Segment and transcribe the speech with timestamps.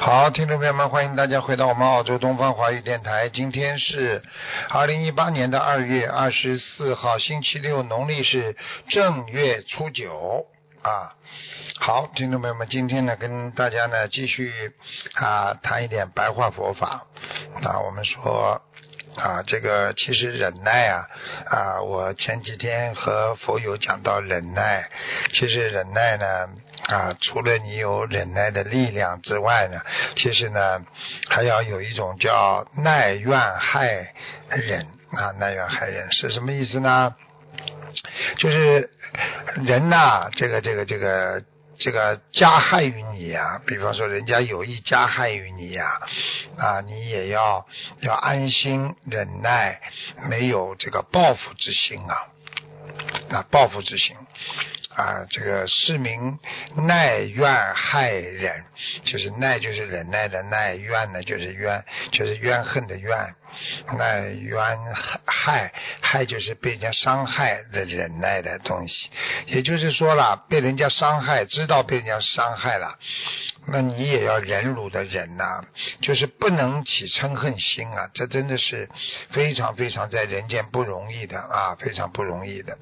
[0.00, 3.28] 好，听众朋友们，欢迎大家回到我们澳洲东方华语电台。
[3.30, 4.22] 今天是
[4.70, 8.56] 二零一八年的二月二十四号，星期六，农历是
[8.90, 10.46] 正月初九
[10.82, 11.16] 啊。
[11.80, 14.72] 好，听众朋友们，今天呢，跟大家呢继续
[15.14, 17.08] 啊谈一点白话佛法
[17.60, 17.80] 啊。
[17.80, 18.62] 我们说
[19.16, 21.06] 啊，这个其实忍耐啊
[21.50, 24.88] 啊，我前几天和佛友讲到忍耐，
[25.32, 26.48] 其实忍耐呢。
[26.86, 29.80] 啊，除了你有忍耐的力量之外呢，
[30.16, 30.80] 其实呢，
[31.28, 34.14] 还要有一种叫耐怨害
[34.50, 37.14] 忍啊，耐怨害忍是什么意思呢？
[38.36, 38.90] 就是
[39.64, 41.42] 人呐，这个这个这个
[41.78, 46.00] 这个加害于你呀，比方说人家有意加害于你呀，
[46.56, 47.66] 啊，你也要
[48.00, 49.80] 要安心忍耐，
[50.28, 52.26] 没有这个报复之心啊，
[53.30, 54.16] 啊，报复之心。
[54.98, 56.40] 啊，这个市民
[56.74, 58.64] 耐怨害忍，
[59.04, 63.16] 就是耐就是忍耐的耐，怨呢就是怨，就是怨恨的怨，
[63.96, 64.60] 耐怨
[65.24, 69.08] 害害就是被人家伤害的忍耐的东西。
[69.46, 72.98] 也就是说了，被人家伤害，知道被人家伤害了，
[73.68, 75.62] 那你也要忍辱的忍呐，
[76.00, 78.10] 就是不能起嗔恨心啊！
[78.14, 78.88] 这真的是
[79.30, 82.76] 非常非常在人间不容易的啊，非常不容易的。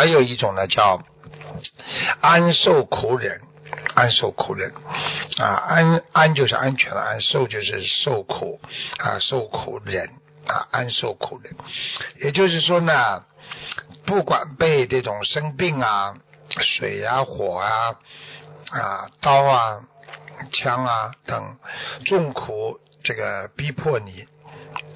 [0.00, 1.02] 还有一种呢，叫
[2.22, 3.42] 安受苦忍，
[3.94, 4.72] 安受苦忍
[5.36, 8.58] 啊，安安就是安全的安，受就是受苦
[8.96, 10.08] 啊，受苦忍
[10.46, 11.54] 啊，安受苦忍。
[12.22, 13.24] 也就是说呢，
[14.06, 16.14] 不管被这种生病啊、
[16.62, 17.96] 水啊、火啊、
[18.70, 19.82] 啊刀啊、
[20.50, 21.58] 枪啊等
[22.06, 24.24] 重苦这个逼迫你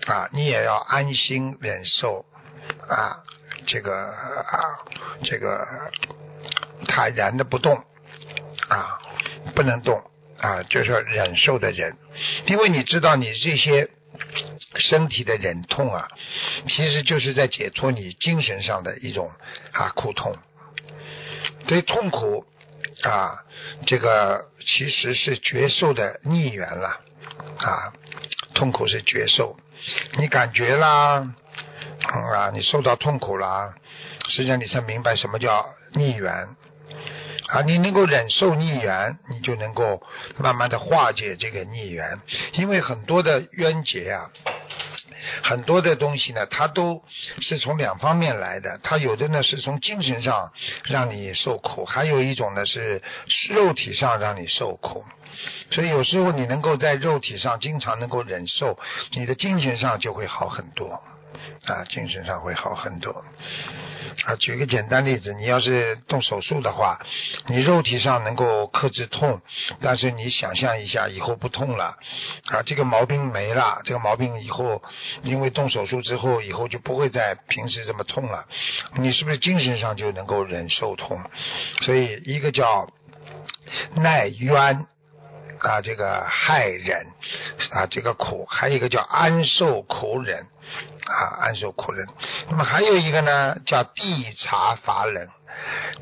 [0.06, 2.24] 啊，你也要安心忍受。
[2.88, 3.18] 啊，
[3.66, 4.60] 这个啊，
[5.22, 5.66] 这个
[6.86, 7.76] 坦然的不动
[8.68, 8.98] 啊，
[9.54, 10.02] 不能动
[10.38, 11.96] 啊，就是说忍受的忍，
[12.46, 13.88] 因为你知道你这些
[14.76, 16.08] 身体的忍痛啊，
[16.68, 19.30] 其实就是在解脱你精神上的一种
[19.72, 20.36] 啊苦痛，
[21.66, 22.44] 所以痛苦
[23.02, 23.44] 啊，
[23.86, 27.00] 这个其实是绝受的逆缘了
[27.58, 27.92] 啊，
[28.54, 29.56] 痛苦是绝受，
[30.18, 31.34] 你感觉啦。
[32.02, 33.74] 啊，你受到痛苦了，
[34.28, 36.48] 实际上你才明白什么叫逆缘
[37.48, 37.60] 啊！
[37.62, 40.02] 你能够忍受逆缘，你就能够
[40.38, 42.18] 慢慢的化解这个逆缘。
[42.54, 44.30] 因为很多的冤结啊，
[45.42, 47.02] 很多的东西呢，它都
[47.40, 48.78] 是从两方面来的。
[48.82, 50.52] 它有的呢是从精神上
[50.84, 53.02] 让你受苦，还有一种呢是
[53.50, 55.04] 肉体上让你受苦。
[55.70, 58.78] 所以有时候你能够在肉体上经常能够忍受，
[59.12, 61.02] 你的精神上就会好很多。
[61.66, 63.24] 啊，精神上会好很多。
[64.24, 67.00] 啊，举个简单例子，你要是动手术的话，
[67.46, 69.40] 你肉体上能够克制痛，
[69.80, 71.96] 但是你想象一下，以后不痛了，
[72.46, 74.82] 啊，这个毛病没了，这个毛病以后
[75.22, 78.46] 因为动手术之后，以后就不会再平时这么痛了。
[78.94, 81.20] 你是不是精神上就能够忍受痛？
[81.82, 82.88] 所以一个叫
[83.96, 84.86] 耐冤。
[85.60, 87.06] 啊，这个害人
[87.72, 90.46] 啊，这个苦，还有一个叫安受苦忍
[91.06, 92.06] 啊，安受苦忍。
[92.50, 95.28] 那么还有一个呢，叫地察法忍。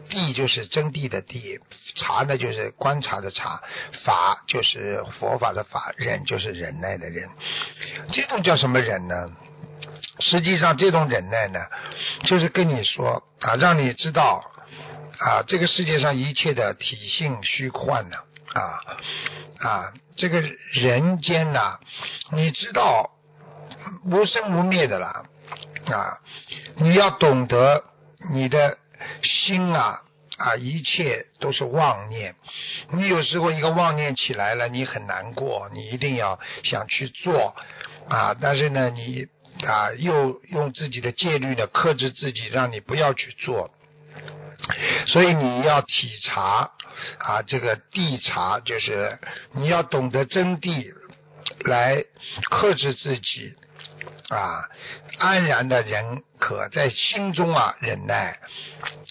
[0.09, 1.61] 地就是真谛的地，
[1.95, 3.63] 察呢就是观察的察，
[4.03, 7.29] 法就是佛法的法，忍就是忍耐的忍。
[8.11, 9.31] 这种叫什么忍呢？
[10.21, 11.61] 实际上，这种忍耐呢，
[12.25, 14.43] 就是跟你说啊，让你知道
[15.19, 18.17] 啊，这个世界上一切的体性虚幻呢。
[18.55, 18.81] 啊，
[19.63, 20.41] 啊这个
[20.73, 21.79] 人间呐，
[22.33, 23.11] 你知道
[24.05, 25.25] 无生无灭的啦，
[25.87, 26.19] 啊，
[26.77, 27.85] 你要懂得
[28.33, 28.77] 你的
[29.23, 30.01] 心啊
[30.37, 32.35] 啊，一切都是妄念。
[32.91, 37.55] 你有时候一个妄念起来了，你很难过，你一定要想去做
[38.09, 39.29] 啊，但是呢，你
[39.67, 43.71] 啊又用自己的戒律呢克制自己，让你不要去做。
[45.07, 46.71] 所以你要体察
[47.19, 49.19] 啊，这个地察就是
[49.53, 50.93] 你要懂得真谛，
[51.65, 52.05] 来
[52.51, 53.55] 克制自己
[54.29, 54.69] 啊，
[55.19, 58.39] 安然的忍可在心中啊忍耐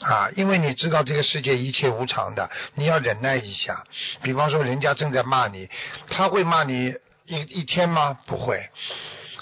[0.01, 3.83] 啊，因为你知道这个世界一切无常的，你要忍耐一下。
[4.23, 5.69] 比方说，人家正在骂你，
[6.09, 6.95] 他会骂你
[7.25, 8.17] 一一天吗？
[8.25, 8.69] 不会，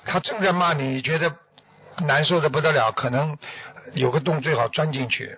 [0.05, 1.35] 他正在骂你，你觉得
[1.99, 3.37] 难受的不得了，可能
[3.93, 5.37] 有个洞最好钻进去，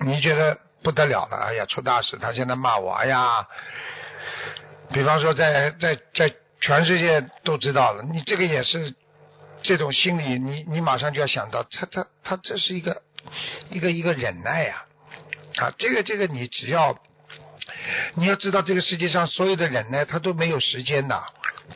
[0.00, 2.16] 你觉得不得了了，哎呀，出大事！
[2.18, 3.46] 他现在骂我，哎呀，
[4.92, 8.94] 比方说在在在全世界都知道了，你这个也是。
[9.66, 13.00] 这种心理，你你马上就要想到，他他他这是一个
[13.70, 14.84] 一个一个忍耐呀，
[15.56, 16.98] 啊，这个这个你只要
[18.14, 21.18] 你要知道，这个世界上所有的忍耐，他都没有时间的，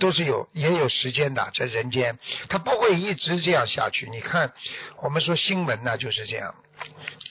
[0.00, 2.19] 都是有也有时间的，在人间，
[2.50, 4.06] 他不会一直这样下去。
[4.11, 4.53] 你看，
[5.00, 6.55] 我们说新闻呢就是这样，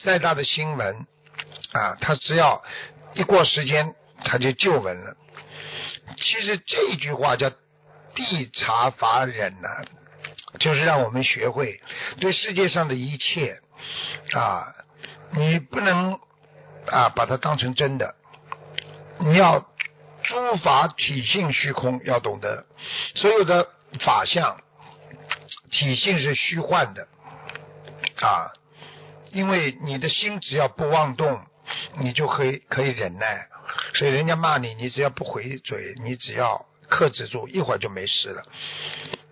[0.02, 1.06] 再大的新闻
[1.72, 2.62] 啊，他只要
[3.14, 3.94] 一过时间，
[4.24, 5.16] 他就旧闻了。
[6.16, 7.50] 其实这句话叫
[8.14, 9.68] 地察法忍呢。
[10.58, 11.78] 就是让我们学会
[12.20, 13.60] 对世界上的一切
[14.32, 14.74] 啊，
[15.32, 16.18] 你不能
[16.86, 18.14] 啊把它当成真的，
[19.18, 19.60] 你要
[20.22, 22.64] 诸法体性虚空，要懂得
[23.14, 23.68] 所有的
[24.00, 24.58] 法相
[25.70, 27.06] 体性是虚幻的
[28.22, 28.50] 啊，
[29.32, 31.40] 因为你的心只要不妄动，
[31.98, 33.46] 你就可以可以忍耐，
[33.94, 38.42] 所以人家骂你，你只要不回嘴，你只要克制住，一会儿就没事了。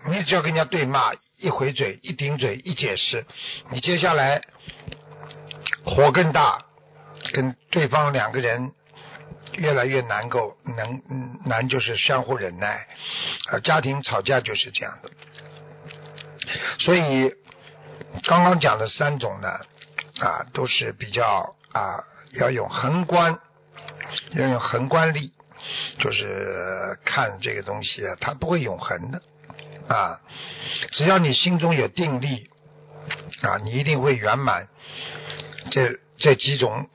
[0.09, 3.25] 你只要跟人家对骂，一回嘴，一顶嘴，一解释，
[3.71, 4.43] 你接下来
[5.85, 6.65] 火更大，
[7.33, 8.73] 跟对方两个人
[9.55, 11.03] 越来越难够，能
[11.45, 12.87] 难就是相互忍耐，
[13.51, 15.11] 啊，家庭吵架就是这样的。
[16.79, 17.35] 所以
[18.25, 19.59] 刚刚讲的三种呢，
[20.21, 23.39] 啊，都是比较啊，要用宏观，
[24.33, 25.33] 要用宏观力，
[25.99, 29.23] 就是看这个东西啊，它不会永恒的。
[29.89, 30.21] 啊，
[30.93, 32.51] 只要你心中有定力，
[33.43, 34.69] 啊，你一定会圆满
[35.71, 36.89] 这这几种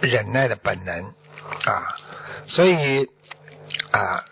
[0.00, 1.14] 忍耐的本能
[1.64, 1.96] 啊。
[2.48, 3.04] 所以
[3.92, 4.24] 啊，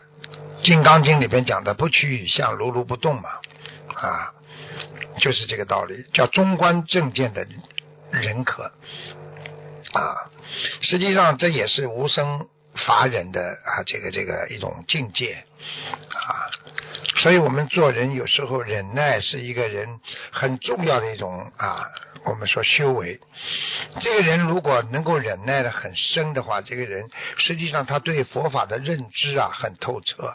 [0.64, 3.30] 《金刚经》里边讲的“不取与相，如如不动”嘛，
[3.94, 4.34] 啊，
[5.18, 7.44] 就是这个道理，叫中观正见的
[8.12, 8.70] 人可
[9.92, 10.30] 啊。
[10.80, 12.48] 实际上，这也是无声
[12.86, 15.44] 法忍的啊，这个这个一种境界
[16.08, 16.39] 啊。
[17.20, 20.00] 所以我们做人有时候忍耐是一个人
[20.30, 21.86] 很重要的一种啊，
[22.24, 23.20] 我们说修为。
[24.00, 30.34] 这个人如果能够忍耐的很深的话，这个人实际上他对佛法的认知啊很透彻。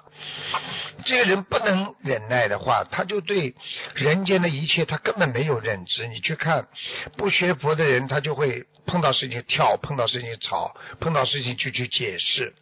[1.06, 3.56] 这个人不能忍耐的话，他就对
[3.96, 6.06] 人间的一切他根本没有认知。
[6.08, 6.68] 你去看
[7.18, 12.54] 不学佛的人，他就会碰到事情跳，碰到事情吵，碰到事情就去解释。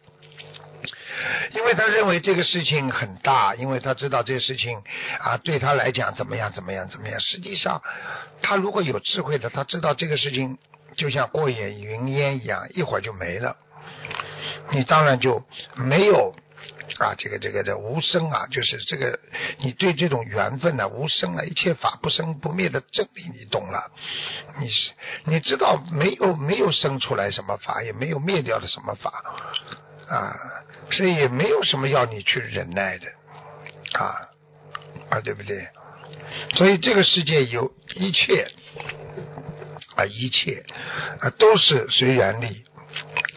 [1.52, 4.82] 因为他认为这个事情很大，因为他知道这个事情
[5.20, 7.20] 啊，对他来讲怎么样怎么样怎么样。
[7.20, 7.82] 实际上，
[8.42, 10.58] 他如果有智慧的，他知道这个事情
[10.96, 13.56] 就像过眼云烟一样，一会儿就没了。
[14.70, 15.44] 你当然就
[15.74, 16.34] 没有
[16.98, 19.18] 啊，这个这个的无生啊，就是这个
[19.58, 23.90] 你对这种缘分呢，无生啊，一切法不生不灭的真理，你懂了。
[24.60, 24.92] 你是
[25.24, 29.10] 你知道没有没有生出来什么法，也没有灭掉的什么法
[30.08, 30.36] 啊。
[30.96, 33.06] 所以也没有什么要你去忍耐的，
[33.98, 34.30] 啊
[35.10, 35.68] 啊，对不对？
[36.56, 38.50] 所以这个世界有一切
[39.96, 40.64] 啊，一切
[41.20, 42.64] 啊都是随缘力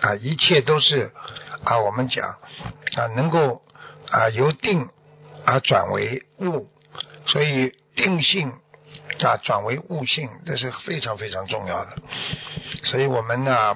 [0.02, 1.12] 啊，一切都是
[1.64, 2.30] 啊，我们讲
[2.96, 3.62] 啊，能够
[4.10, 4.88] 啊由定
[5.46, 6.70] 啊转为悟，
[7.26, 8.54] 所以定性
[9.24, 11.98] 啊转为悟性，这是非常非常重要的。
[12.84, 13.76] 所以我们呢，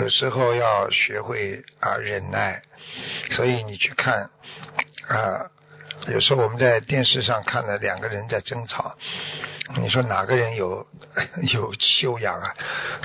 [0.00, 2.62] 有时候要学会啊忍耐。
[3.32, 4.30] 所以你去看
[5.08, 5.50] 啊，
[6.08, 8.96] 有时候我们在电视上看了两个人在争吵，
[9.76, 10.86] 你说哪个人有
[11.52, 12.54] 有修养啊？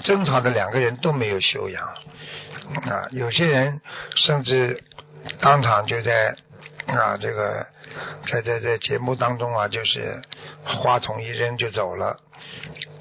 [0.04, 3.08] 争吵的两个人都没有修养啊！
[3.12, 3.82] 有些人
[4.16, 4.84] 甚至
[5.42, 6.36] 当场就在
[6.86, 7.66] 啊这个
[8.28, 10.22] 在在在节目当中啊，就是
[10.64, 12.20] 话筒一扔就走了。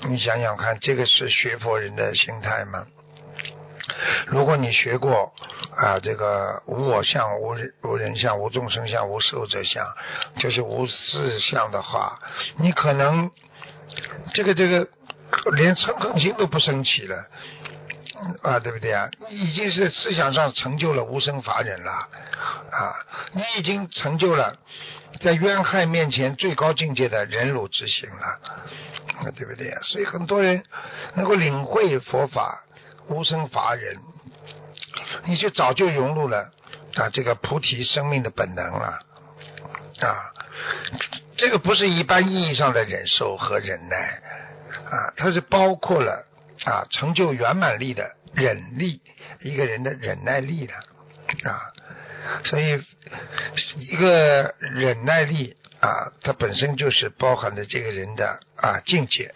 [0.09, 2.87] 你想想看，这个是学佛人的心态吗？
[4.27, 5.33] 如果你学过
[5.77, 9.87] 啊，这个无我相、无无人相、无众生相、无寿者相，
[10.39, 12.19] 就是无事相的话，
[12.57, 13.31] 你可能
[14.35, 14.89] 这个这个
[15.53, 17.25] 连嗔恨心都不升起了
[18.43, 19.09] 啊，对不对啊？
[19.31, 22.95] 你已经是思想上成就了无生法忍了啊，
[23.33, 24.57] 你已经成就了
[25.21, 29.81] 在冤害面前最高境界的忍辱之行了，对不对啊？
[29.83, 30.63] 所以很多人
[31.15, 32.65] 能够领会佛法。
[33.11, 33.99] 无生法忍，
[35.27, 36.53] 你就早就融入了
[36.95, 39.01] 啊这个菩提生命的本能了
[40.01, 40.31] 啊。
[41.37, 44.23] 这个不是一般意义上的忍受和忍耐
[44.91, 46.25] 啊，它是包括了
[46.65, 49.01] 啊成就圆满力的忍力，
[49.41, 50.75] 一个人的忍耐力的
[51.51, 51.73] 啊，
[52.45, 52.81] 所以
[53.77, 59.35] 一个忍耐力啊，它本身就是包含着这个人的啊境界。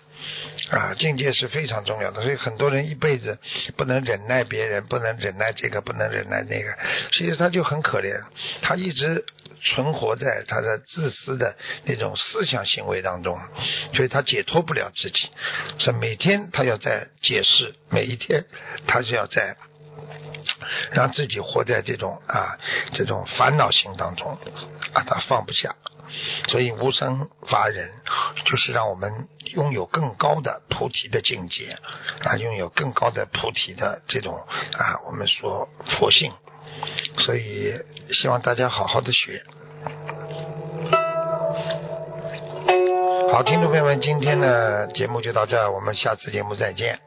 [0.71, 3.39] 啊，境界是非常重要的，所以很多人一辈子
[3.77, 6.75] 不能忍耐别人，不能忍耐这个，不能忍耐那个，
[7.13, 8.21] 其实他就很可怜，
[8.63, 9.25] 他一直
[9.63, 13.39] 存活在他的自私的那种思想行为当中，
[13.95, 15.29] 所以他解脱不了自己，
[15.79, 18.45] 是每天他要在解释，每一天
[18.87, 19.57] 他就要在
[20.91, 22.59] 让自己活在这种啊
[22.93, 24.39] 这种烦恼心当中，
[24.93, 25.75] 啊，他放不下。
[26.49, 27.91] 所以无生法忍，
[28.45, 31.79] 就是让我们拥有更高的菩提的境界
[32.23, 34.39] 啊，拥有更高的菩提的这种
[34.77, 36.33] 啊，我们说佛性。
[37.19, 37.75] 所以
[38.11, 39.43] 希望大家好好的学。
[43.33, 47.01] 好，听众朋友们，今天的节目就到这儿，我们下次节目再见。